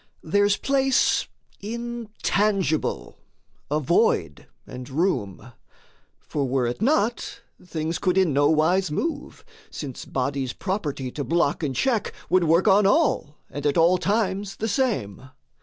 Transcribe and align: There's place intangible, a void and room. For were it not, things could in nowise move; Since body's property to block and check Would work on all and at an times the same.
There's 0.23 0.57
place 0.57 1.27
intangible, 1.59 3.19
a 3.69 3.79
void 3.79 4.47
and 4.65 4.89
room. 4.89 5.53
For 6.19 6.47
were 6.47 6.65
it 6.65 6.81
not, 6.81 7.41
things 7.63 7.99
could 7.99 8.17
in 8.17 8.33
nowise 8.33 8.89
move; 8.89 9.45
Since 9.69 10.05
body's 10.05 10.53
property 10.53 11.11
to 11.11 11.23
block 11.23 11.61
and 11.61 11.75
check 11.75 12.13
Would 12.31 12.45
work 12.45 12.67
on 12.67 12.87
all 12.87 13.35
and 13.51 13.63
at 13.63 13.77
an 13.77 13.97
times 13.99 14.55
the 14.55 14.67
same. 14.67 15.29